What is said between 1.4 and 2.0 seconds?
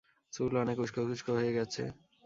গেছে।